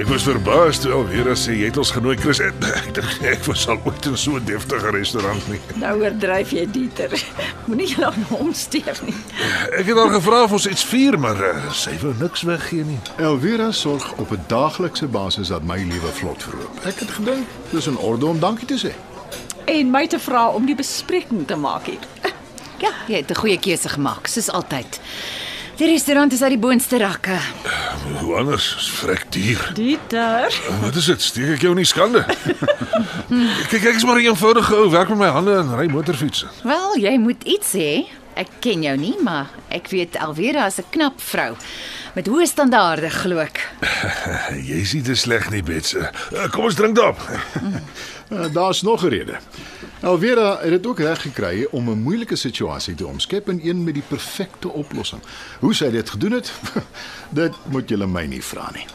Ek 0.00 0.08
was 0.08 0.22
verbaas 0.24 0.78
toe 0.80 0.94
Alvera 0.96 1.34
sê 1.36 1.52
jy 1.58 1.66
het 1.68 1.76
ons 1.76 1.90
genooi 1.92 2.14
Chris. 2.16 2.38
Ek 2.46 2.86
dink 2.96 3.24
ek 3.28 3.42
was 3.44 3.66
al 3.68 3.76
ooit 3.84 4.06
in 4.08 4.14
so 4.16 4.38
'n 4.38 4.46
deftige 4.48 4.92
restaurant 4.96 5.48
nie. 5.52 5.58
Nou 5.76 5.90
oordryf 6.00 6.54
jy 6.56 6.64
Dieter. 6.72 7.12
Moenie 7.66 7.90
jy 7.90 8.06
aan 8.08 8.24
hom 8.30 8.54
steur 8.56 8.96
nie. 9.04 9.12
Ek 9.76 9.84
het 9.90 10.00
haar 10.00 10.14
gevra 10.14 10.38
of 10.46 10.54
ons 10.56 10.68
iets 10.70 10.86
vier, 10.88 11.18
maar 11.20 11.36
uh, 11.36 11.68
sy 11.76 11.98
wou 12.00 12.14
niks 12.16 12.46
weggee 12.48 12.86
nie. 12.88 12.96
Elvira 13.20 13.68
sorg 13.76 14.06
op 14.16 14.32
'n 14.32 14.40
daaglikse 14.48 15.04
basis 15.06 15.52
dat 15.52 15.68
my 15.68 15.76
lewe 15.76 16.14
vlot 16.22 16.48
verloop. 16.48 16.80
Ek 16.88 17.04
het 17.04 17.12
gedink 17.20 17.44
dis 17.70 17.86
in 17.86 17.98
orde 17.98 18.26
om 18.26 18.40
dankie 18.40 18.66
te 18.72 18.80
sê. 18.80 18.96
En 19.68 19.90
my 19.92 20.06
te 20.06 20.18
vra 20.18 20.48
om 20.48 20.64
die 20.64 20.78
bespreking 20.80 21.44
te 21.46 21.60
maak 21.60 21.92
hier. 21.92 22.08
Ja, 22.80 22.96
jy 23.06 23.20
het 23.20 23.30
'n 23.30 23.36
goeie 23.36 23.60
keuse 23.60 23.88
gemaak, 23.88 24.26
soos 24.26 24.48
altyd. 24.48 25.00
Die 25.80 25.88
restaurant 25.88 26.32
is 26.32 26.42
uit 26.42 26.52
die 26.52 26.60
boonste 26.60 26.98
rakke. 27.00 27.38
Hoe 28.20 28.34
anders? 28.36 28.66
Dis 28.76 28.88
vrek 28.98 29.22
duur. 29.32 29.70
Dieter. 29.74 30.58
Wat 30.82 30.96
is 31.00 31.06
dit? 31.08 31.22
Steek 31.24 31.54
ek 31.54 31.64
jou 31.64 31.70
in 31.72 31.80
die 31.80 31.88
skande? 31.88 32.20
Kyk, 33.70 33.86
ek 33.88 33.96
is 33.96 34.04
maar 34.04 34.20
'n 34.20 34.28
eenvoudige 34.28 34.76
ou, 34.76 34.90
werk 34.92 35.08
met 35.08 35.22
my 35.22 35.30
hande 35.32 35.54
en 35.56 35.72
ry 35.78 35.86
motorfiets. 35.88 36.44
Wel, 36.68 36.98
jy 37.00 37.14
moet 37.16 37.48
iets 37.48 37.72
sê. 37.72 37.88
Ek 38.36 38.52
ken 38.60 38.84
jou 38.84 38.96
nie, 39.00 39.16
maar 39.24 39.48
ek 39.72 39.88
weet 39.88 40.20
Alvera 40.20 40.68
is 40.68 40.76
'n 40.84 40.92
knap 40.92 41.16
vrou 41.16 41.56
met 42.12 42.28
hoë 42.28 42.44
standaarde, 42.44 43.08
glo 43.10 43.38
ek. 43.38 43.64
Jy 44.70 44.84
sien 44.84 45.02
dit 45.06 45.18
sleg 45.18 45.48
nie, 45.50 45.62
Bets. 45.62 45.94
Uh, 45.94 46.10
kom 46.50 46.64
ons 46.68 46.74
drink 46.74 46.96
daarop. 46.98 47.20
Uh, 48.30 48.44
Daar's 48.52 48.82
nog 48.82 49.02
'n 49.02 49.08
rede. 49.08 49.36
Elvira 50.00 50.58
het 50.60 50.70
dit 50.70 50.86
ook 50.86 50.98
reg 50.98 51.22
gekry 51.22 51.66
om 51.70 51.90
'n 51.90 52.02
moeilike 52.02 52.36
situasie 52.36 52.94
te 52.94 53.06
omskep 53.06 53.48
in 53.48 53.60
een 53.62 53.84
met 53.84 53.94
die 53.94 54.02
perfekte 54.08 54.68
oplossing. 54.68 55.22
Hoe 55.60 55.74
sy 55.74 55.90
dit 55.90 56.10
gedoen 56.10 56.32
het, 56.32 56.52
dit 57.42 57.52
moet 57.64 57.88
julle 57.88 58.06
my 58.06 58.24
nie 58.26 58.44
vra 58.44 58.70
nie. 58.74 58.86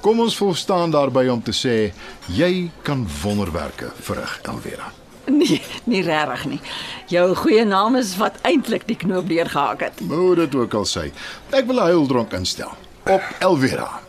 Kom 0.00 0.20
ons 0.20 0.36
volstaan 0.36 0.90
daarby 0.90 1.26
om 1.26 1.42
te 1.42 1.52
sê 1.52 1.92
jy 2.26 2.70
kan 2.82 3.08
wonderwerke 3.22 3.90
verrig, 4.00 4.38
Elvira. 4.42 4.92
Nee, 5.24 5.62
nie 5.84 6.02
regtig 6.02 6.44
nie. 6.44 6.60
Jou 7.06 7.34
goeie 7.34 7.64
naam 7.64 7.96
is 7.96 8.16
wat 8.16 8.38
eintlik 8.42 8.86
die 8.86 8.96
knoop 8.96 9.28
deurgehak 9.28 9.80
het. 9.80 9.92
Hoe 10.08 10.34
dit 10.34 10.54
ook 10.54 10.74
al 10.74 10.86
sê. 10.86 11.10
Ek 11.50 11.66
wil 11.66 11.76
'n 11.76 11.90
huildronk 11.90 12.32
instel 12.32 12.72
op 13.04 13.22
Elvira. 13.38 14.00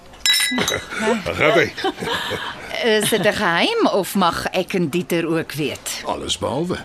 Hy. 1.25 1.71
Is 2.83 3.09
dit 3.09 3.25
'n 3.25 3.33
geheim 3.33 3.87
of 3.87 4.15
mag 4.15 4.45
ek 4.45 4.73
en 4.73 4.89
Dieter 4.89 5.27
ook 5.27 5.51
weet? 5.51 6.01
Alles 6.05 6.37
behalwe. 6.37 6.77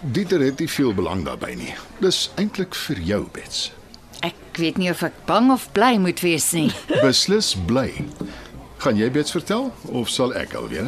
Dieter 0.00 0.40
het 0.40 0.58
nie 0.58 0.70
veel 0.70 0.94
belang 0.94 1.24
daarbey 1.24 1.54
nie. 1.54 1.74
Dis 2.00 2.30
eintlik 2.34 2.74
vir 2.74 2.98
jou, 3.00 3.26
Bets. 3.32 3.72
Ek 4.20 4.34
weet 4.56 4.76
nie 4.76 4.90
of 4.90 5.02
ek 5.02 5.12
bang 5.24 5.50
of 5.52 5.72
bly 5.72 5.96
moet 5.96 6.20
wees 6.20 6.52
nie. 6.52 6.72
Beslis 7.02 7.56
bly. 7.66 7.92
Gaan 8.76 8.96
jy 8.96 9.10
Bets 9.10 9.30
vertel 9.30 9.72
of 9.88 10.08
sal 10.08 10.34
ek 10.34 10.54
alweer? 10.54 10.86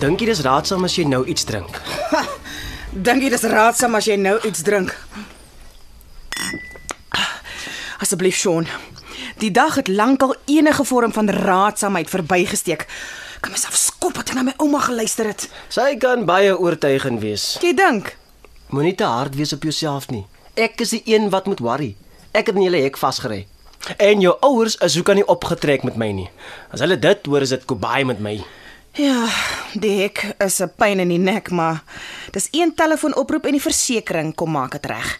Dink 0.00 0.22
jy 0.22 0.30
dis 0.30 0.40
raadsaam 0.40 0.86
as 0.86 0.94
jy 0.96 1.02
nou 1.04 1.18
iets 1.28 1.42
drink? 1.44 1.74
Dink 3.06 3.20
jy 3.20 3.28
dis 3.34 3.42
raadsaam 3.52 3.98
as 3.98 4.06
jy 4.08 4.14
nou 4.16 4.38
iets 4.48 4.62
drink? 4.64 4.94
Asseblief 8.00 8.38
Sean. 8.40 8.64
Die 9.44 9.50
dag 9.52 9.76
het 9.76 9.90
lankal 9.92 10.32
enige 10.48 10.86
vorm 10.88 11.12
van 11.12 11.28
raadsaamheid 11.28 12.08
verbygesteek. 12.08 12.86
Kan 13.44 13.52
myself 13.52 13.76
skop 13.76 14.16
het 14.16 14.32
en 14.32 14.40
na 14.40 14.44
my 14.46 14.54
ouma 14.56 14.80
geluister 14.86 15.28
het. 15.28 15.44
Sy 15.68 15.98
kan 16.00 16.24
baie 16.24 16.54
oortuigend 16.56 17.20
wees. 17.20 17.58
Jy 17.60 17.74
dink? 17.76 18.14
Moenie 18.72 18.94
te 18.96 19.04
hard 19.04 19.36
wees 19.36 19.52
op 19.52 19.66
jouself 19.68 20.08
nie. 20.08 20.22
Ek 20.56 20.80
is 20.80 20.94
die 20.96 21.02
een 21.12 21.28
wat 21.34 21.44
moet 21.50 21.60
worry. 21.60 21.90
Ek 22.32 22.48
het 22.48 22.56
in 22.56 22.64
julle 22.64 22.80
hek 22.86 22.96
vasgery. 22.96 23.42
En 24.00 24.24
jou 24.24 24.32
ouers 24.48 24.78
is 24.80 24.96
hoe 24.96 25.04
kan 25.04 25.20
nie 25.20 25.28
opgetrek 25.28 25.84
met 25.84 26.00
my 26.00 26.08
nie. 26.22 26.30
As 26.72 26.80
hulle 26.80 26.96
dit 26.96 27.28
hoor 27.28 27.44
is 27.44 27.52
dit 27.52 27.68
kobai 27.68 28.06
met 28.08 28.24
my. 28.24 28.38
Ja, 28.98 29.28
die 29.78 30.00
hek 30.00 30.34
is 30.38 30.60
'n 30.60 30.72
pyn 30.76 31.00
in 31.00 31.08
die 31.08 31.18
nek, 31.18 31.50
maar 31.50 31.82
dis 32.32 32.48
een 32.50 32.74
telefoonoproep 32.74 33.44
en 33.46 33.52
die 33.52 33.60
versekering 33.60 34.34
kom 34.34 34.50
maak 34.50 34.72
dit 34.72 34.86
reg. 34.86 35.18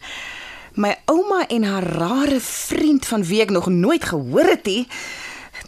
My 0.75 0.97
ouma 1.04 1.47
en 1.48 1.62
haar 1.62 1.82
rare 1.82 2.41
vriend 2.41 3.06
van 3.06 3.25
wie 3.25 3.41
ek 3.41 3.50
nog 3.50 3.66
nooit 3.66 4.04
gehoor 4.04 4.44
het 4.44 4.64
nie. 4.64 4.88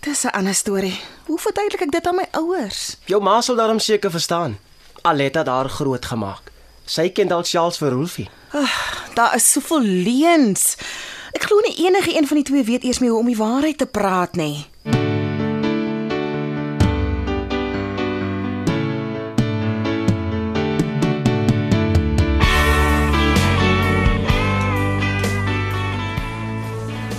Dis 0.00 0.24
'n 0.24 0.34
ander 0.34 0.54
storie. 0.54 1.00
Hoe 1.26 1.38
verduidelik 1.38 1.80
ek 1.80 1.90
dit 1.90 2.06
aan 2.06 2.16
my 2.16 2.26
ouers? 2.30 2.96
Jou 3.04 3.22
ma 3.22 3.40
sal 3.40 3.56
daarom 3.56 3.78
seker 3.78 4.10
verstaan. 4.10 4.58
Aletta 5.02 5.42
daar 5.42 5.68
groot 5.68 6.04
gemaak. 6.04 6.42
Sy 6.84 7.08
ken 7.08 7.28
dalk 7.28 7.46
Charles 7.46 7.76
Verhoefie. 7.76 8.28
Daar 9.14 9.34
is 9.34 9.52
soveel 9.52 9.80
leuns. 9.80 10.76
Ek 11.32 11.42
glo 11.42 11.60
nie 11.60 11.86
enige 11.86 12.16
een 12.16 12.26
van 12.26 12.36
die 12.36 12.44
twee 12.44 12.64
weet 12.64 12.84
eers 12.84 12.98
meer 12.98 13.10
hoe 13.10 13.20
om 13.20 13.26
die 13.26 13.36
waarheid 13.36 13.78
te 13.78 13.86
praat 13.86 14.34
nie. 14.36 14.66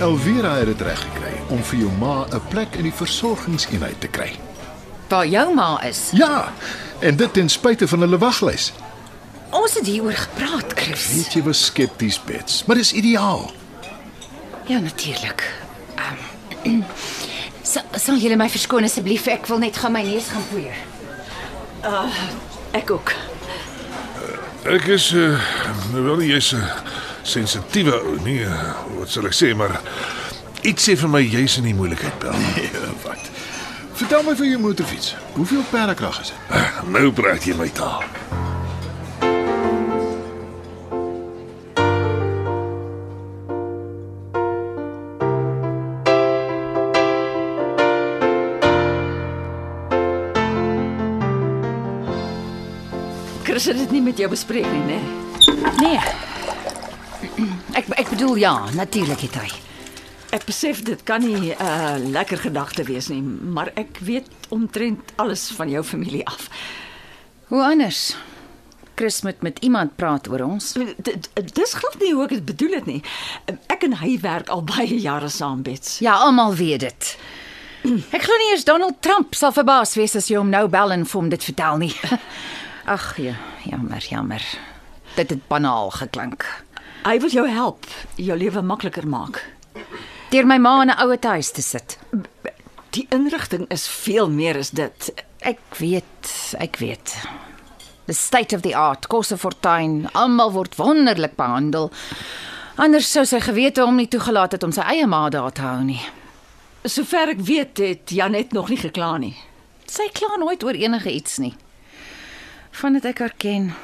Elvira 0.04 0.56
het 0.58 0.66
dit 0.66 0.80
reg 0.84 1.00
gekry 1.00 1.32
om 1.48 1.62
vir 1.64 1.78
jou 1.78 1.90
ma 1.98 2.26
'n 2.28 2.40
plek 2.48 2.74
in 2.76 2.82
die 2.82 2.92
versorgingseenheid 2.92 4.00
te 4.00 4.08
kry. 4.08 4.36
Waar 5.08 5.26
jou 5.26 5.54
ma 5.54 5.82
is. 5.82 6.10
Ja, 6.12 6.52
en 6.98 7.16
dit 7.16 7.32
ten 7.32 7.48
spyte 7.48 7.88
van 7.88 8.00
hulle 8.00 8.18
waglys. 8.18 8.72
Ons 9.50 9.74
het 9.74 9.86
hieroor 9.86 10.12
gepraat, 10.12 10.72
Chris. 10.74 11.06
Weet 11.14 11.32
jy 11.32 11.42
was 11.42 11.64
skepties, 11.64 12.20
Bets, 12.24 12.64
maar 12.64 12.76
dis 12.76 12.92
ideaal. 12.92 13.50
Ja, 14.66 14.78
natuurlik. 14.78 15.52
Um, 16.66 16.84
sal, 17.62 17.82
sal 17.92 18.16
julle 18.16 18.36
my 18.36 18.50
verskoon 18.50 18.84
asseblief? 18.84 19.26
Ek 19.26 19.46
wil 19.46 19.58
net 19.58 19.76
gaan 19.76 19.92
my 19.92 20.02
neus 20.02 20.28
gaan 20.28 20.44
poeier. 20.50 20.76
Ek 22.70 22.90
ook. 22.90 23.12
Ek 24.64 24.84
is 24.84 25.12
uh, 25.12 25.40
wel 25.92 26.16
nie 26.16 26.28
jy's 26.28 26.52
'n 26.52 26.93
sensitiewe 27.24 27.96
ou 28.04 28.16
nie, 28.24 28.40
uh, 28.44 28.74
wat 28.98 29.12
sal 29.12 29.26
ek 29.28 29.36
sê, 29.36 29.52
maar 29.56 29.78
iets 30.62 30.88
sê 30.88 30.96
vir 31.00 31.10
my 31.12 31.22
jy's 31.24 31.58
in 31.60 31.68
die 31.70 31.76
moeilikheid, 31.76 32.18
Bel. 32.22 32.36
Ja, 32.64 32.92
wat? 33.04 33.30
Vertel 33.94 34.22
my 34.26 34.34
van 34.36 34.48
jou 34.48 34.60
motorfiets. 34.60 35.14
Hoeveel 35.36 35.62
perdekrag 35.70 36.20
is 36.20 36.32
dit? 36.34 36.88
Nou 36.90 37.12
praat 37.14 37.46
jy 37.46 37.54
my 37.54 37.68
taal. 37.70 38.02
Chris 53.44 53.70
het 53.70 53.78
dit 53.78 53.90
nie 53.94 54.02
met 54.02 54.18
jou 54.18 54.28
bespreek 54.32 54.66
nie, 54.66 54.86
né? 54.90 55.02
Nee. 55.78 56.32
Ek 57.74 57.88
ek 57.98 58.08
bedoel 58.14 58.36
ja, 58.38 58.54
natuurlik 58.74 59.20
het 59.26 59.34
hy. 59.40 59.48
Ek 60.34 60.44
besef 60.48 60.82
dit 60.86 61.02
kan 61.06 61.22
nie 61.22 61.54
'n 61.54 61.56
uh, 61.60 61.96
lekker 62.10 62.38
gedagte 62.38 62.82
wees 62.84 63.08
nie, 63.08 63.22
maar 63.22 63.70
ek 63.76 63.98
weet 64.02 64.26
omtrent 64.48 65.12
alles 65.16 65.50
van 65.56 65.70
jou 65.70 65.82
familie 65.84 66.26
af. 66.26 66.48
Hoe 67.48 67.62
anders? 67.62 68.16
Chris 68.94 69.22
moet 69.22 69.42
met 69.42 69.58
iemand 69.58 69.96
praat 69.96 70.28
oor 70.28 70.40
ons. 70.40 70.72
D- 70.72 70.94
d- 71.02 71.54
Dis 71.54 71.72
glad 71.74 71.98
nie 72.00 72.12
hoe 72.14 72.24
ek 72.24 72.30
dit 72.30 72.44
bedoel 72.44 72.72
het 72.78 72.86
nie. 72.86 73.02
Ek 73.66 73.82
en 73.82 73.92
hy 73.98 74.18
werk 74.20 74.48
al 74.48 74.62
baie 74.62 75.00
jare 75.00 75.28
saam, 75.28 75.62
Bets. 75.62 75.98
Ja, 75.98 76.14
almal 76.14 76.54
weet 76.54 76.80
dit. 76.80 77.16
Ek 78.12 78.22
glo 78.22 78.36
nie 78.38 78.50
eers 78.52 78.64
Donald 78.64 79.02
Trump 79.02 79.34
sal 79.34 79.52
verbaas 79.52 79.94
wees 79.94 80.16
as 80.16 80.28
jy 80.30 80.36
hom 80.38 80.48
nou 80.50 80.68
bel 80.68 80.92
en 80.92 81.04
vir 81.04 81.20
hom 81.20 81.28
dit 81.28 81.44
vertel 81.44 81.76
nie. 81.78 81.94
Ag 82.86 83.16
ja, 83.18 83.34
jammer, 83.64 84.00
jammer. 84.10 84.42
Dit 85.16 85.30
het 85.30 85.48
banaal 85.48 85.90
geklink. 85.90 86.44
Hy 87.04 87.18
wil 87.20 87.28
jou 87.28 87.44
help, 87.48 87.86
jou 88.16 88.36
lewe 88.38 88.62
makliker 88.64 89.04
maak. 89.04 89.42
Deur 90.32 90.46
my 90.48 90.56
ma 90.58 90.80
in 90.82 90.90
'n 90.90 91.00
ouer 91.04 91.18
huis 91.20 91.50
te 91.50 91.62
sit. 91.62 91.98
Die 92.90 93.06
inrigting 93.10 93.66
is 93.68 93.86
veel 93.88 94.30
meer 94.30 94.56
as 94.56 94.70
dit. 94.70 95.12
Ek 95.40 95.60
weet, 95.76 96.54
ek 96.58 96.76
weet. 96.76 97.28
The 98.06 98.12
state 98.12 98.56
of 98.56 98.62
the 98.62 98.74
art, 98.76 99.06
kosse 99.06 99.36
fortuin, 99.36 100.08
almal 100.12 100.52
word 100.52 100.76
wonderlik 100.76 101.36
behandel. 101.36 101.92
Anders 102.76 103.10
sou 103.10 103.24
sy 103.24 103.40
gewete 103.40 103.82
hom 103.82 103.96
nie 103.96 104.08
toegelaat 104.08 104.52
het 104.52 104.62
om 104.62 104.72
sy 104.72 104.80
eie 104.80 105.06
ma 105.06 105.28
daar 105.28 105.52
te 105.52 105.62
hou 105.62 105.84
nie. 105.84 106.00
Sover 106.84 107.28
ek 107.28 107.40
weet 107.40 107.78
het 107.78 108.10
Janet 108.10 108.52
nog 108.52 108.68
nie 108.68 108.78
gekla 108.78 109.18
nie. 109.18 109.36
Sy 109.86 110.08
kla 110.12 110.36
nooit 110.36 110.64
oor 110.64 110.74
enige 110.74 111.12
iets 111.12 111.38
nie. 111.38 111.54
Van 112.70 112.92
dit 112.92 113.04
ek 113.04 113.18
haar 113.18 113.34
ken. 113.36 113.74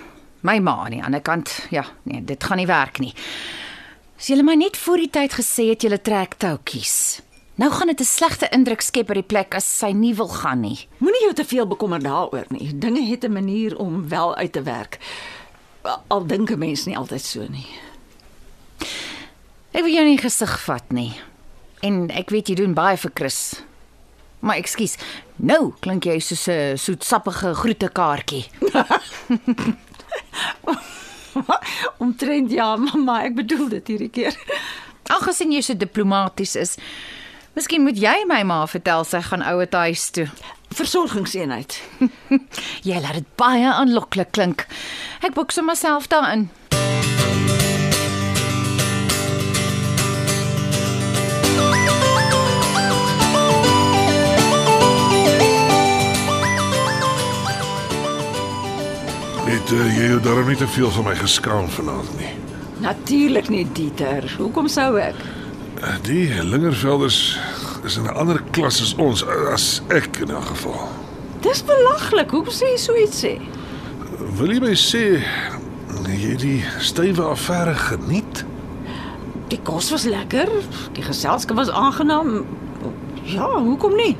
My 0.40 0.58
ma 0.58 0.84
aan 0.84 0.90
die 0.90 1.02
ander 1.04 1.20
kant, 1.20 1.66
ja, 1.70 1.84
nee, 2.02 2.24
dit 2.24 2.44
gaan 2.44 2.56
nie 2.56 2.66
werk 2.66 2.98
nie. 2.98 3.14
As 4.20 4.28
jy 4.28 4.42
my 4.44 4.54
net 4.54 4.76
voor 4.76 5.00
die 5.00 5.10
tyd 5.10 5.32
gesê 5.32 5.70
het 5.70 5.84
jy 5.84 5.96
trek 5.96 6.38
toutjies. 6.40 7.20
Nou 7.60 7.70
gaan 7.70 7.86
dit 7.86 8.00
'n 8.00 8.04
slegte 8.04 8.48
indruk 8.52 8.80
skep 8.80 9.06
by 9.06 9.14
die 9.14 9.22
plek 9.22 9.54
as 9.54 9.64
sy 9.78 9.92
nie 9.92 10.14
wil 10.14 10.28
gaan 10.28 10.60
nie. 10.60 10.88
Moenie 10.98 11.22
jou 11.22 11.34
te 11.34 11.44
veel 11.44 11.66
bekommer 11.66 12.00
daaroor 12.00 12.46
nie. 12.48 12.78
Dinge 12.78 13.04
het 13.04 13.24
'n 13.24 13.32
manier 13.32 13.78
om 13.78 14.08
wel 14.08 14.36
uit 14.36 14.52
te 14.52 14.62
werk. 14.62 14.98
Al 16.08 16.26
dink 16.26 16.50
'n 16.50 16.58
mens 16.58 16.84
nie 16.86 16.96
altyd 16.96 17.20
so 17.20 17.46
nie. 17.48 17.66
Ek 19.72 19.82
wil 19.82 19.92
jou 19.92 20.04
nie 20.04 20.18
gesig 20.18 20.60
vat 20.60 20.92
nie. 20.92 21.20
En 21.80 22.10
ek 22.10 22.30
weet 22.30 22.48
jy 22.48 22.54
doen 22.54 22.74
baie 22.74 22.96
vir 22.96 23.10
Chris. 23.14 23.62
Maar 24.40 24.56
ekskuus, 24.56 24.96
nou 25.36 25.72
klink 25.80 26.04
jy 26.04 26.18
soos 26.18 26.48
'n 26.48 26.76
soetsappige 26.76 27.54
groetekaartjie. 27.54 28.46
Omtrent 32.02 32.52
ja, 32.52 32.74
mamma, 32.76 33.22
ek 33.28 33.38
bedoel 33.38 33.68
dit 33.76 33.92
hierdie 33.94 34.12
keer. 34.12 34.36
Ag, 35.10 35.24
gesien 35.26 35.52
jy 35.54 35.62
so 35.64 35.74
diplomaties 35.78 36.56
is. 36.58 36.76
Miskien 37.56 37.82
moet 37.82 37.98
jy 37.98 38.14
my 38.30 38.42
ma 38.46 38.62
vertel 38.70 39.04
sy 39.08 39.22
gaan 39.26 39.42
ouer 39.42 39.68
huis 39.82 40.06
toe. 40.14 40.28
Versorgingseenheid. 40.70 41.80
Jy 42.86 43.00
laat 43.02 43.16
dit 43.18 43.30
baie 43.40 43.66
aanloklik 43.66 44.30
klink. 44.36 44.68
Ek 45.26 45.34
boek 45.34 45.50
sommer 45.50 45.74
self 45.74 46.06
daarin. 46.12 46.46
Jy 59.86 60.06
jou 60.10 60.20
darm 60.20 60.48
nie 60.48 60.56
te 60.56 60.66
veel 60.68 60.90
van 60.90 61.04
my 61.04 61.14
geskaam 61.14 61.68
vanaand 61.68 62.10
nie. 62.18 62.32
Natuurlik 62.80 63.48
nie, 63.48 63.66
Dieter. 63.72 64.24
Hoekom 64.38 64.68
sou 64.68 64.96
ek? 64.98 65.14
Uh, 65.80 65.94
Die 66.02 66.28
Lingervelders 66.44 67.38
is 67.84 67.96
in 67.96 68.04
'n 68.04 68.14
ander 68.16 68.42
klas 68.50 68.80
as 68.82 68.94
ons 68.94 69.24
as 69.52 69.82
ek 69.88 70.18
in 70.20 70.30
'n 70.32 70.42
geval. 70.42 70.88
Dis 71.40 71.62
belaglik. 71.64 72.30
Hoekom 72.30 72.52
sê 72.52 72.66
jy 72.72 72.76
so 72.78 72.94
iets 72.96 73.24
sê? 73.24 73.38
Wil 74.36 74.52
jy 74.52 74.60
my 74.60 74.74
sê 74.74 75.22
jy 76.06 76.30
het 76.30 76.38
die 76.40 76.64
stywe 76.78 77.22
affære 77.22 77.74
geniet? 77.74 78.44
Die 79.48 79.60
kos 79.62 79.90
was 79.90 80.04
lekker, 80.04 80.48
die 80.92 81.02
geselskap 81.02 81.56
was 81.56 81.70
aangenaam. 81.70 82.44
Ja, 83.24 83.48
hoekom 83.58 83.96
nie? 83.96 84.16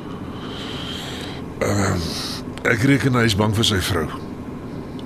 Ek 2.65 2.83
reken 2.83 3.15
hy 3.15 3.25
is 3.25 3.37
bang 3.37 3.55
vir 3.57 3.65
sy 3.65 3.81
vrou. 3.81 4.07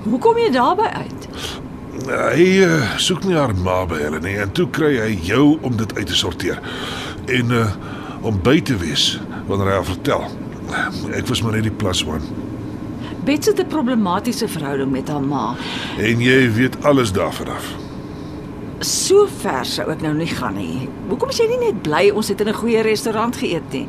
Hoe 0.05 0.19
kom 0.19 0.39
jy 0.39 0.51
daarby 0.53 0.83
uit? 0.83 1.29
Hy 2.05 2.47
uh, 2.67 2.97
soek 3.01 3.25
nie 3.25 3.37
haar 3.39 3.55
ma 3.65 3.85
by 3.89 4.01
hulle 4.03 4.21
nie 4.21 4.37
en 4.43 4.51
toe 4.53 4.67
kry 4.75 4.97
hy 5.01 5.13
jou 5.25 5.59
om 5.65 5.77
dit 5.77 5.95
uit 5.97 6.07
te 6.07 6.17
sorteer 6.19 6.61
en 7.33 7.53
uh, 7.55 7.69
om 8.27 8.37
by 8.45 8.59
te 8.61 8.77
wees 8.77 9.15
wanneer 9.49 9.71
hy 9.71 9.77
haar 9.79 9.89
vertel. 9.89 10.27
Ek 11.15 11.29
was 11.31 11.43
maar 11.45 11.57
net 11.57 11.69
die 11.69 11.77
plus 11.83 12.03
one 12.05 12.25
Bets 13.25 13.47
het 13.47 13.61
'n 13.61 13.67
problematiese 13.73 14.49
verhouding 14.49 14.91
met 14.91 15.09
haar 15.09 15.23
ma. 15.23 15.55
en 15.99 16.21
jy 16.21 16.53
weet 16.53 16.85
alles 16.85 17.13
daarvan 17.13 17.49
af. 17.49 17.84
So 18.85 19.25
ver 19.41 19.65
sou 19.65 19.87
ek 19.93 20.03
nou 20.05 20.13
nie 20.13 20.29
gaan 20.29 20.59
nie. 20.59 20.89
Hoekom 21.09 21.31
is 21.33 21.39
jy 21.41 21.47
nie 21.49 21.61
net 21.63 21.79
bly 21.87 22.11
ons 22.13 22.29
het 22.29 22.41
in 22.41 22.49
'n 22.49 22.61
goeie 22.61 22.83
restaurant 22.85 23.37
geëet 23.37 23.73
nie? 23.73 23.87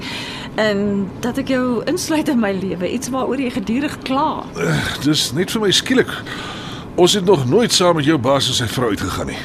En 0.56 1.10
dat 1.20 1.38
ek 1.38 1.48
jou 1.48 1.84
insluit 1.86 2.30
in 2.30 2.40
my 2.40 2.52
lewe, 2.52 2.88
iets 2.92 3.10
waaroor 3.10 3.40
jy 3.40 3.50
gedurig 3.52 3.98
kla. 4.04 4.46
Uh, 4.56 5.04
dis 5.04 5.34
net 5.34 5.52
vir 5.52 5.62
my 5.62 5.72
skielik. 5.72 6.12
Ons 6.96 7.14
het 7.14 7.26
nog 7.26 7.46
nooit 7.46 7.74
saam 7.74 7.96
met 7.96 8.06
jou 8.06 8.18
baas 8.18 8.48
en 8.48 8.54
sy 8.54 8.68
vrou 8.68 8.90
uitgegaan 8.90 9.28
nie. 9.28 9.42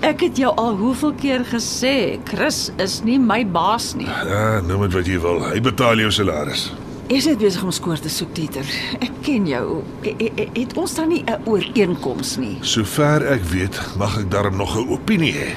Ek 0.00 0.20
het 0.20 0.36
jou 0.36 0.52
al 0.54 0.76
hoeveel 0.76 1.14
keer 1.14 1.44
gesê, 1.44 2.20
Chris 2.24 2.70
is 2.76 3.00
nie 3.04 3.18
my 3.18 3.46
baas 3.46 3.94
nie. 3.94 4.06
Ja, 4.06 4.60
noem 4.60 4.82
dit 4.82 4.92
wat 4.92 5.06
jy 5.06 5.20
wil. 5.20 5.40
Hy 5.48 5.60
betaal 5.60 5.96
jou 5.96 6.10
salaris. 6.10 6.72
Is 7.12 7.26
dit 7.28 7.36
besig 7.38 7.62
om 7.62 7.70
skoor 7.74 8.00
te 8.00 8.08
soek, 8.08 8.30
Dieter? 8.34 8.64
Ek 9.04 9.12
ken 9.26 9.44
jou. 9.46 9.82
E- 10.02 10.14
e- 10.16 10.48
Het 10.54 10.72
ons 10.80 10.94
dan 10.94 11.08
nie 11.08 11.22
'n 11.26 11.42
ooreenkoms 11.44 12.36
nie? 12.36 12.56
Sover 12.60 13.26
ek 13.26 13.44
weet, 13.44 13.80
mag 13.98 14.18
ek 14.18 14.30
daarom 14.30 14.56
nog 14.56 14.76
'n 14.76 14.88
opinie 14.88 15.32
hê. 15.34 15.50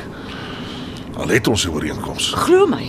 Al 1.17 1.27
het 1.27 1.47
ons 1.47 1.65
'n 1.65 1.69
ooreenkoms. 1.69 2.33
Glo 2.35 2.67
my, 2.67 2.87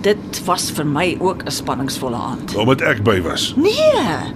dit 0.00 0.44
was 0.44 0.70
vir 0.70 0.86
my 0.86 1.16
ook 1.20 1.42
'n 1.44 1.50
spanningsvolle 1.50 2.16
aand. 2.16 2.54
Omdat 2.56 2.80
ek 2.80 3.02
by 3.02 3.20
was. 3.20 3.54
Nee. 3.56 4.32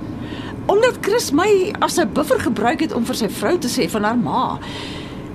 Omdat 0.66 0.98
Chris 1.00 1.30
my 1.30 1.72
as 1.78 1.96
'n 1.98 2.12
buffer 2.12 2.40
gebruik 2.40 2.80
het 2.80 2.92
om 2.92 3.04
vir 3.06 3.14
sy 3.14 3.28
vrou 3.28 3.58
te 3.58 3.68
sê 3.68 3.88
van 3.90 4.02
haar 4.04 4.18
ma. 4.18 4.58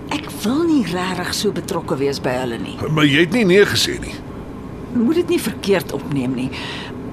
Ek 0.09 0.29
wil 0.43 0.63
nie 0.63 0.83
regtig 0.85 1.33
so 1.33 1.51
betrokke 1.51 1.97
wees 1.97 2.19
by 2.21 2.29
hulle 2.29 2.57
nie. 2.57 2.77
Maar 2.91 3.05
jy 3.05 3.19
het 3.19 3.31
nie 3.31 3.45
nee 3.45 3.65
gesê 3.65 3.99
nie. 3.99 4.13
Moet 4.93 5.15
dit 5.15 5.27
nie 5.29 5.41
verkeerd 5.41 5.91
opneem 5.91 6.33
nie. 6.35 6.49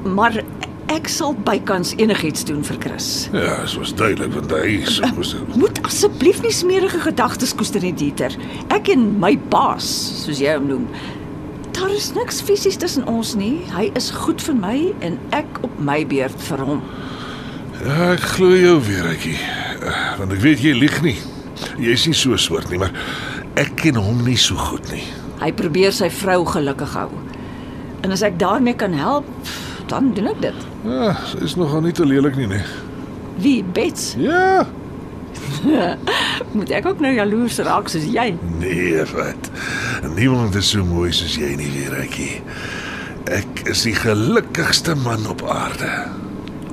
Maar 0.02 0.44
ek 0.92 1.08
sal 1.08 1.34
bykans 1.46 1.94
enigiets 2.00 2.44
doen 2.48 2.62
vir 2.66 2.78
Chris. 2.82 3.08
Ja, 3.32 3.56
dit 3.64 3.74
was 3.80 3.94
duidelik 3.96 4.34
want 4.36 4.52
hy 4.52 4.78
so 4.90 5.10
moes 5.16 5.34
Moet 5.56 5.80
asseblief 5.88 6.42
nie 6.44 6.52
smeerige 6.52 7.00
gedagtes 7.04 7.54
koester 7.56 7.84
nie, 7.84 7.94
Dieter. 7.96 8.34
Ek 8.74 8.90
en 8.92 9.06
my 9.22 9.34
baas, 9.52 9.88
soos 10.24 10.42
jy 10.42 10.56
hom 10.56 10.68
noem. 10.70 10.88
Daar 11.74 11.90
is 11.90 12.12
niks 12.14 12.38
fisies 12.44 12.78
tussen 12.78 13.06
ons 13.10 13.34
nie. 13.38 13.64
Hy 13.74 13.88
is 13.98 14.12
goed 14.14 14.42
vir 14.44 14.56
my 14.58 14.76
en 15.04 15.18
ek 15.34 15.58
op 15.66 15.80
my 15.82 16.02
beurt 16.06 16.46
vir 16.48 16.64
hom. 16.68 16.84
Ja, 17.80 18.12
ek 18.14 18.26
glo 18.36 18.54
jou 18.54 18.78
weer, 18.86 19.08
Etjie. 19.10 19.38
Want 20.20 20.32
ek 20.36 20.42
weet 20.44 20.62
jy 20.62 20.76
lieg 20.78 21.00
nie. 21.04 21.16
Jy's 21.82 22.06
nie 22.06 22.16
so 22.16 22.38
soort 22.40 22.70
nie, 22.70 22.78
maar 22.80 22.94
ek 23.60 23.74
ken 23.82 23.98
hom 23.98 24.22
nie 24.26 24.38
so 24.38 24.56
goed 24.58 24.86
nie. 24.92 25.02
Hy 25.42 25.50
probeer 25.58 25.92
sy 25.94 26.08
vrou 26.14 26.44
gelukkig 26.48 26.94
hou. 26.96 27.10
En 28.06 28.14
as 28.14 28.22
ek 28.26 28.38
daarmee 28.38 28.76
kan 28.78 28.94
help, 28.94 29.26
dan 29.86 30.12
doen 30.14 30.26
ek 30.26 30.40
dit. 30.40 30.64
Ja, 30.84 31.12
sy 31.28 31.42
is 31.44 31.56
nogal 31.56 31.80
nie 31.80 31.92
te 31.92 32.06
lelik 32.06 32.36
nie, 32.36 32.46
nee. 32.46 32.64
Wie 33.42 33.64
Bets? 33.64 34.14
Ja. 34.18 34.66
Moet 36.56 36.70
ek 36.70 36.86
ook 36.86 37.00
nou 37.02 37.12
jaloers 37.14 37.58
raak 37.66 37.88
soos 37.90 38.06
jy? 38.06 38.34
Nee, 38.60 39.02
wat? 39.14 39.50
Niemand 40.14 40.54
is 40.54 40.70
so 40.74 40.84
mooi 40.86 41.10
soos 41.12 41.36
jy 41.40 41.54
nie, 41.58 41.70
Etjie. 42.04 42.42
Ek 43.32 43.64
is 43.72 43.86
die 43.86 43.94
gelukkigste 43.96 44.94
man 45.00 45.24
op 45.30 45.42
aarde. 45.48 45.90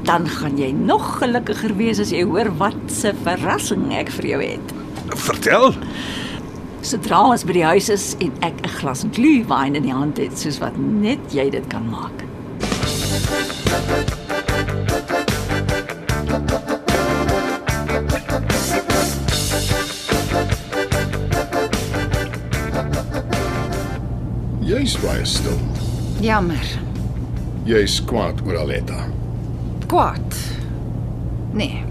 Dan 0.08 0.26
gaan 0.28 0.58
jy 0.60 0.72
nog 0.76 1.20
gelukkiger 1.22 1.76
wees 1.78 2.02
as 2.02 2.12
jy 2.12 2.26
hoor 2.28 2.50
wat 2.60 2.76
'n 2.90 3.16
verrassing 3.24 3.94
ek 3.96 4.10
vir 4.10 4.26
jou 4.26 4.42
het. 4.42 4.74
Vertel. 5.16 5.74
Sodra 6.82 7.22
ons 7.30 7.44
by 7.46 7.54
die 7.54 7.64
huis 7.64 7.90
is 7.90 8.16
en 8.20 8.32
ek 8.42 8.62
'n 8.66 8.76
glas 8.80 9.06
glühwein 9.14 9.76
in 9.76 9.84
die 9.84 9.94
hand 9.94 10.18
het, 10.18 10.38
soos 10.38 10.60
wat 10.60 10.78
net 10.78 11.20
jy 11.32 11.50
dit 11.50 11.68
kan 11.68 11.88
maak. 11.90 12.31
Jy's 24.72 24.96
baie 25.04 25.26
stil. 25.26 25.60
Jammer. 26.24 26.68
Jy's 27.68 28.00
kwaad 28.08 28.40
oor 28.46 28.58
Aletta. 28.62 29.04
Kwaad. 29.92 30.38
Nee. 31.54 31.84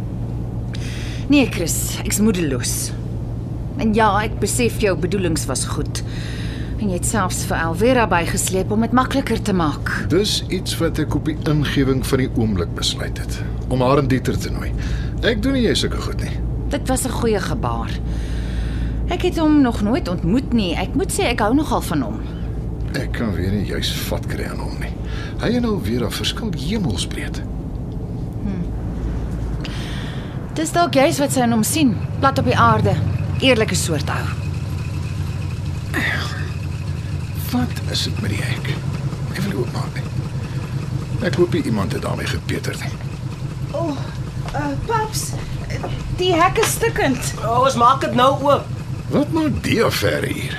Nee, 1.30 1.47
Chris, 1.52 1.99
ek's 2.04 2.18
moedeloos. 2.25 2.90
En 3.80 3.92
ja, 3.94 4.09
ek 4.25 4.40
besef 4.42 4.80
jou 4.82 4.97
bedoelings 4.99 5.44
was 5.50 5.66
goed. 5.75 6.02
En 6.80 6.88
jy 6.88 6.96
het 6.96 7.04
selfs 7.04 7.42
vir 7.44 7.58
Elvera 7.60 8.06
bygesleep 8.08 8.70
om 8.72 8.80
dit 8.80 8.94
makliker 8.96 9.42
te 9.44 9.52
maak. 9.52 9.90
Dis 10.08 10.38
iets 10.49 10.78
wat 10.80 10.99
ek 11.02 11.12
op 11.18 11.26
die 11.28 11.37
ingewing 11.50 12.00
van 12.08 12.22
die 12.22 12.30
oomblik 12.40 12.72
besluit 12.78 13.20
het 13.20 13.40
om 13.70 13.84
haar 13.84 14.00
en 14.00 14.08
Dieter 14.08 14.38
te 14.40 14.50
nooi. 14.50 14.70
Ek 15.20 15.42
doen 15.44 15.58
nie 15.58 15.66
jy 15.66 15.75
sulke 15.76 16.00
goed 16.00 16.25
nie. 16.25 16.32
Dit 16.72 16.88
was 16.88 17.04
'n 17.04 17.12
goeie 17.20 17.40
gebaar. 17.40 17.90
Ek 19.10 19.22
het 19.22 19.38
hom 19.38 19.60
nog 19.60 19.82
nooit 19.82 20.08
ontmoet 20.08 20.52
nie. 20.52 20.75
Ek 20.75 20.94
moet 20.94 21.12
sê 21.12 21.28
ek 21.28 21.40
hou 21.40 21.54
nogal 21.54 21.80
van 21.80 22.00
hom. 22.00 22.20
Ek 22.94 23.12
kan 23.12 23.34
weer 23.34 23.50
nie 23.50 23.66
juis 23.66 23.92
vat 23.92 24.26
kry 24.26 24.44
aan 24.44 24.58
hom 24.58 24.78
nie. 24.80 24.94
Hy 25.40 25.56
en 25.56 25.64
Alvera 25.64 26.10
verskil 26.10 26.50
hemelsbreed. 26.56 27.42
Dis 30.54 30.72
dalk 30.72 30.94
jy's 30.94 31.18
wat 31.18 31.32
sy 31.32 31.40
in 31.40 31.52
hom 31.52 31.62
sien, 31.62 31.96
plat 32.20 32.38
op 32.38 32.44
die 32.44 32.56
aarde. 32.56 32.94
Eerlike 33.40 33.75
soort 33.75 34.08
ou. 34.10 34.39
Wat 37.50 37.90
is 37.90 38.02
dit 38.02 38.21
met 38.21 38.30
die 38.30 38.42
hek? 38.42 38.69
Ek 39.35 39.40
wil 39.42 39.59
oopmaak. 39.59 39.97
Ek 41.26 41.35
hoop 41.35 41.52
nie 41.52 41.62
iemand 41.66 41.92
het 41.92 42.02
daarmee 42.02 42.26
gepeter 42.26 42.76
nie. 42.78 42.92
O, 43.73 43.78
oh, 43.78 43.97
uh, 44.54 44.66
paps, 44.87 45.33
die 46.16 46.30
hek 46.35 46.59
is 46.62 46.71
stukkend. 46.78 47.35
Oh, 47.42 47.64
ons 47.66 47.75
maak 47.75 48.04
dit 48.07 48.14
nou 48.14 48.37
oop. 48.47 48.66
Wat 49.11 49.33
maak 49.35 49.62
die 49.66 49.83
affair 49.85 50.23
hier? 50.30 50.59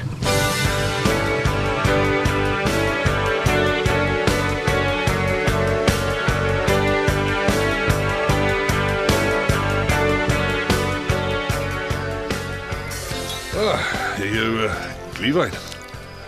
Ah, 13.55 13.63
oh, 13.63 13.79
jy, 14.19 14.43
uh, 14.67 14.75
Levi. 15.23 15.47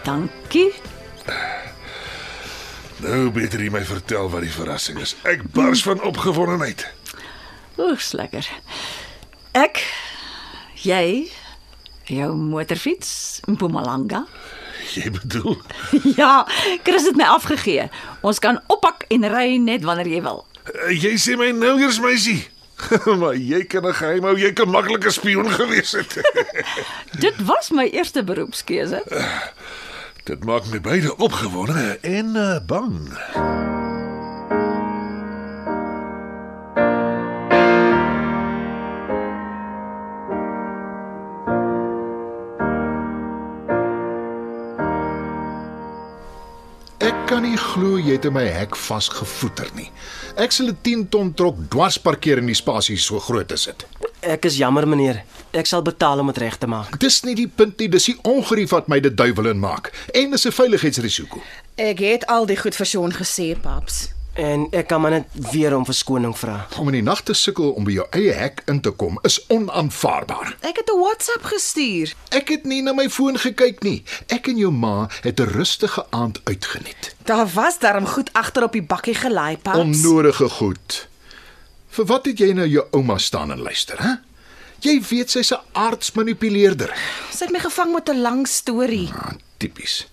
Dank 0.03 0.42
Dankie. 0.53 0.74
Nou 3.01 3.31
beter 3.33 3.57
jy 3.63 3.72
my 3.74 3.81
vertel 3.89 4.27
wat 4.29 4.43
die 4.45 4.51
verrassing 4.53 5.00
is. 5.01 5.15
Ek 5.25 5.41
bars 5.55 5.81
van 5.81 5.98
opgewondenheid. 6.05 6.83
Oeks 7.81 8.12
lekker. 8.13 8.45
Ek 9.57 9.81
jy 10.86 11.25
jou 12.05 12.29
motorfiets 12.38 13.41
in 13.48 13.57
Mpumalanga. 13.57 14.27
Jy 14.93 15.10
bedoel, 15.15 15.57
Ja, 16.19 16.43
Chris 16.86 17.07
het 17.10 17.17
my 17.17 17.31
afgegee. 17.33 17.88
Ons 18.22 18.38
kan 18.43 18.62
oppak 18.69 19.07
en 19.10 19.25
ry 19.33 19.55
net 19.57 19.81
wanneer 19.89 20.12
jy 20.13 20.22
wil. 20.22 20.43
uh, 20.69 20.91
jy 20.93 21.15
sê 21.17 21.33
my 21.39 21.50
nou 21.50 21.79
eers 21.81 21.98
meisie. 22.03 22.43
maar 23.24 23.33
jy 23.33 23.63
kan 23.65 23.88
'n 23.89 23.93
geheim 23.98 24.29
hou, 24.29 24.38
jy 24.38 24.53
kan 24.53 24.69
maklik 24.69 25.10
'n 25.10 25.17
spioen 25.17 25.50
gewees 25.50 25.98
het. 25.98 26.13
Dit 27.25 27.41
was 27.41 27.72
my 27.74 27.89
eerste 27.89 28.22
beroepskeuse. 28.24 29.01
Dit 30.24 30.46
maak 30.46 30.63
my 30.72 30.80
beide 30.82 31.18
opgewonde 31.18 31.98
en 32.01 32.36
uh, 32.36 32.60
bang. 32.65 32.96
Ek 47.03 47.12
kan 47.27 47.44
nie 47.44 47.58
glo 47.60 48.00
jy 48.00 48.15
het 48.15 48.24
in 48.24 48.32
my 48.32 48.46
hek 48.48 48.80
vasgevoeter 48.80 49.68
nie. 49.75 49.92
Ek 50.39 50.56
sal 50.56 50.72
'n 50.72 50.80
10 50.88 51.10
ton 51.12 51.34
trok 51.36 51.60
dwars 51.68 52.00
parkeer 52.00 52.39
in 52.39 52.48
die 52.48 52.56
spasie 52.56 52.96
so 52.96 53.20
groot 53.20 53.51
as 53.51 53.68
dit. 53.68 54.02
Ek 54.24 54.46
is 54.46 54.56
jammer 54.58 54.88
meneer. 54.88 55.24
Ek 55.51 55.68
sal 55.68 55.82
betaal 55.84 56.22
om 56.24 56.30
dit 56.32 56.38
reg 56.38 56.56
te 56.58 56.68
maak. 56.68 56.96
Dis 57.00 57.22
nie 57.27 57.36
die 57.36 57.48
punt 57.48 57.77
nie, 57.80 57.89
dis 57.92 58.08
die 58.08 58.15
ongerief 58.24 58.72
wat 58.72 58.88
my 58.88 59.01
dit 59.03 59.18
duiwel 59.18 59.51
in 59.51 59.60
maak. 59.60 59.92
En 60.15 60.32
dis 60.32 60.46
'n 60.48 60.51
veiligheidsrisiko. 60.51 61.42
Ek 61.75 62.00
het 62.00 62.25
al 62.25 62.46
die 62.46 62.58
goed 62.58 62.75
vir 62.75 62.86
Sean 62.86 63.12
gesê, 63.12 63.56
paps. 63.62 64.13
En 64.34 64.68
ek 64.72 64.88
kan 64.88 65.01
maar 65.01 65.12
net 65.12 65.27
weer 65.51 65.75
om 65.75 65.86
verskoning 65.86 66.38
vra. 66.38 66.68
Om 66.80 66.88
in 66.88 66.94
die 66.94 67.03
nag 67.03 67.22
te 67.22 67.34
sukkel 67.34 67.72
om 67.72 67.84
by 67.84 67.92
jou 67.92 68.08
eie 68.10 68.32
hek 68.34 68.63
in 68.65 68.80
te 68.82 68.89
kom 68.89 69.20
is 69.22 69.46
onaanvaarbaar. 69.48 70.56
Ek 70.62 70.77
het 70.77 70.89
'n 70.89 71.00
WhatsApp 71.00 71.44
gestuur. 71.44 72.13
Ek 72.30 72.48
het 72.50 72.63
nie 72.63 72.82
na 72.82 72.94
my 72.94 73.10
foon 73.10 73.38
gekyk 73.38 73.84
nie. 73.84 74.03
Ek 74.27 74.48
en 74.48 74.58
jou 74.58 74.72
ma 74.72 75.08
het 75.22 75.39
'n 75.39 75.44
rustige 75.44 76.06
aand 76.10 76.42
uitgeniet. 76.44 77.15
Daar 77.24 77.48
was 77.53 77.80
darm 77.80 78.06
goed 78.06 78.34
agter 78.34 78.63
op 78.63 78.72
die 78.72 78.84
bakkie 78.84 79.15
gelaai, 79.15 79.58
paps. 79.58 79.77
Onnodige 79.77 80.50
goed. 80.50 81.08
Vir 81.93 82.07
wat 82.09 82.25
het 82.25 82.39
jy 82.41 82.53
nou 82.57 82.65
jou 82.65 82.83
ouma 82.97 83.19
staan 83.21 83.51
en 83.53 83.62
luister, 83.62 84.00
hè? 84.01 84.15
Jy 84.83 84.97
weet 85.09 85.29
sy's 85.31 85.51
'n 85.53 85.62
aardsmanipuleerder. 85.73 86.91
Sy 87.31 87.45
het 87.45 87.53
my 87.53 87.59
gevang 87.59 87.93
met 87.93 88.09
'n 88.09 88.21
lang 88.21 88.47
storie. 88.47 89.09
Ah, 89.13 89.33
tipies. 89.57 90.07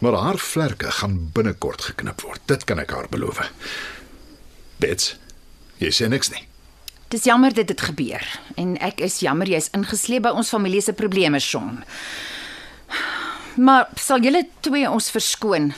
Maar 0.00 0.12
haar 0.12 0.38
vlerke 0.38 0.90
gaan 0.90 1.30
binnekort 1.32 1.82
geknip 1.82 2.20
word. 2.20 2.40
Dit 2.46 2.64
kan 2.64 2.78
ek 2.78 2.90
haar 2.90 3.08
beloof. 3.08 3.50
Bets, 4.76 5.16
jy 5.78 5.90
sê 5.90 6.08
niks 6.08 6.30
nie. 6.30 6.46
Dis 7.08 7.24
jammer 7.24 7.52
dit 7.52 7.68
het 7.68 7.80
gebeur 7.80 8.40
en 8.56 8.78
ek 8.78 9.00
is 9.00 9.20
jammer 9.20 9.46
jy's 9.46 9.68
ingesleep 9.70 10.22
by 10.22 10.28
ons 10.30 10.48
familie 10.48 10.80
se 10.80 10.92
probleme, 10.92 11.40
Sean. 11.40 11.84
Maar 13.56 13.88
sal 13.96 14.20
julle 14.20 14.46
twee 14.60 14.90
ons 14.90 15.10
verskoon? 15.10 15.74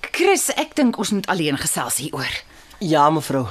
Chris, 0.00 0.48
ek 0.56 0.74
dink 0.74 0.98
ons 0.98 1.10
moet 1.10 1.26
alleen 1.26 1.58
gesels 1.58 1.96
hieroor. 1.96 2.42
Ja, 2.78 3.10
mevrou. 3.10 3.48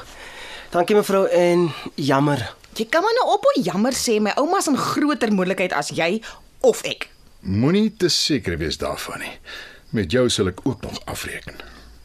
Dankie 0.71 0.95
mevrou 0.97 1.25
en 1.31 1.69
jammer. 1.95 2.41
Jy 2.77 2.85
kan 2.91 3.01
maar 3.01 3.15
nou 3.17 3.27
ophou 3.37 3.53
jammer 3.63 3.95
sê 3.95 4.17
my 4.21 4.33
ouma's 4.37 4.67
in 4.69 4.77
groter 4.77 5.31
moontlikheid 5.33 5.73
as 5.73 5.89
jy 5.95 6.19
of 6.67 6.83
ek. 6.85 7.07
Moenie 7.41 7.89
te 7.95 8.09
seker 8.11 8.57
wees 8.59 8.77
daarvan 8.81 9.23
nie. 9.23 9.33
Met 9.95 10.11
jou 10.11 10.27
sal 10.29 10.51
ek 10.51 10.59
ook 10.67 10.83
nog 10.83 10.99
afreken. 11.07 11.55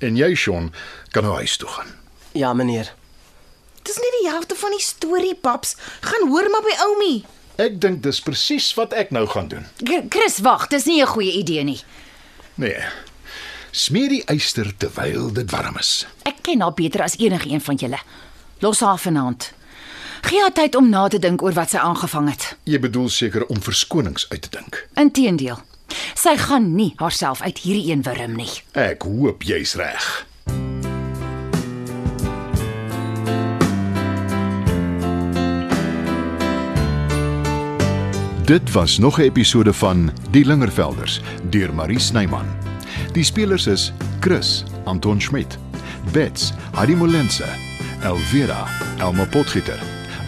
En 0.02 0.16
jy, 0.18 0.32
Sean, 0.38 0.70
kan 1.10 1.26
nou 1.26 1.34
huis 1.40 1.56
toe 1.58 1.68
gaan. 1.68 1.90
Ja, 2.38 2.52
meneer. 2.54 2.92
Dis 3.82 3.98
nie 3.98 4.12
die 4.20 4.30
helfte 4.30 4.54
van 4.58 4.70
die 4.70 4.82
storie, 4.82 5.34
paps. 5.34 5.74
Gaan 6.00 6.28
hoor 6.30 6.48
maar 6.50 6.62
by 6.62 6.74
oumie. 6.86 7.24
Ek 7.60 7.80
dink 7.82 8.00
dis 8.06 8.22
presies 8.24 8.70
wat 8.78 8.94
ek 8.96 9.10
nou 9.12 9.26
gaan 9.28 9.50
doen. 9.50 9.66
Chris, 10.10 10.38
wag, 10.46 10.68
dis 10.70 10.86
nie 10.86 11.02
'n 11.02 11.06
goeie 11.06 11.32
idee 11.32 11.64
nie. 11.64 11.80
Nee. 12.54 12.78
Smeer 13.72 14.08
die 14.08 14.24
yster 14.28 14.72
terwyl 14.76 15.32
dit 15.32 15.50
warm 15.50 15.76
is. 15.78 16.06
Ek 16.24 16.42
ken 16.42 16.60
haar 16.60 16.74
beter 16.74 17.02
as 17.02 17.16
enige 17.18 17.48
een 17.50 17.60
van 17.60 17.74
julle. 17.76 17.98
Los 18.62 18.80
haar 18.80 18.98
vanaand. 18.98 19.52
Gee 20.20 20.40
haar 20.40 20.52
tyd 20.52 20.76
om 20.78 20.88
na 20.88 21.08
te 21.08 21.18
dink 21.18 21.42
oor 21.42 21.52
wat 21.52 21.72
sy 21.72 21.80
aangevang 21.82 22.28
het. 22.30 22.44
Jy 22.70 22.78
bedoel 22.78 23.08
seker 23.10 23.42
om 23.50 23.58
verskonings 23.58 24.28
uit 24.30 24.42
te 24.44 24.50
dink. 24.54 24.78
Inteendeel. 24.94 25.58
Sy 26.14 26.36
gaan 26.38 26.68
nie 26.76 26.92
haarself 27.00 27.42
uit 27.42 27.58
hierdie 27.58 27.90
een 27.90 28.04
wurm 28.06 28.36
nie. 28.38 28.52
Ek 28.78 29.02
hoop 29.02 29.42
jy's 29.42 29.74
reg. 29.74 30.06
Dit 38.46 38.72
was 38.78 38.98
nog 38.98 39.18
'n 39.18 39.26
episode 39.26 39.72
van 39.72 40.12
Die 40.30 40.44
Lingervelders 40.46 41.20
deur 41.50 41.74
Marie 41.74 41.98
Snyman. 41.98 42.46
Die 43.12 43.24
spelers 43.24 43.66
is 43.66 43.92
Chris 44.20 44.64
Anton 44.84 45.20
Schmidt, 45.20 45.58
Bets 46.12 46.52
Heidi 46.74 46.94
Molense, 46.96 47.71
Elvira 48.04 48.66
Elma 48.98 49.24
Potgieter, 49.26 49.78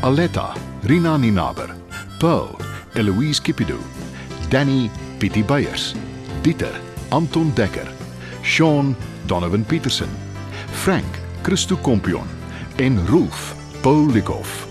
Aletta 0.02 0.54
Rina 0.84 1.16
Ninaber, 1.16 1.74
Pearl 2.20 2.56
Eloise 2.94 3.42
Kipidu, 3.42 3.78
Danny 4.48 4.90
Pietie 5.18 5.42
Beyers, 5.42 5.94
Dieter 6.42 6.80
Anton 7.10 7.52
Dekker, 7.54 7.88
Sean 8.42 8.94
Donovan 9.26 9.64
Petersen, 9.64 10.08
Frank 10.72 11.18
Christo 11.42 11.76
Kompion 11.76 12.26
en 12.76 13.06
Rolf 13.08 13.54
Paul 13.82 14.12
Likoff. 14.12 14.66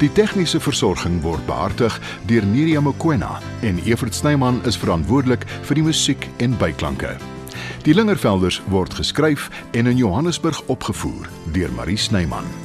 Die 0.00 0.08
tegniese 0.08 0.60
versorging 0.60 1.20
word 1.22 1.44
behartig 1.46 2.00
deur 2.26 2.42
Neriya 2.42 2.80
Mkwena 2.80 3.38
en 3.62 3.78
Evert 3.84 4.14
Snyman 4.14 4.62
is 4.64 4.80
verantwoordelik 4.80 5.44
vir 5.68 5.78
die 5.78 5.86
musiek 5.86 6.28
en 6.40 6.56
byklanke. 6.58 7.14
Die 7.84 7.94
Lingervelders 7.94 8.62
word 8.68 8.94
geskryf 8.94 9.50
en 9.70 9.86
in 9.86 9.96
Johannesburg 9.96 10.62
opgevoer 10.66 11.28
deur 11.52 11.72
Marie 11.72 11.98
Snyman. 11.98 12.63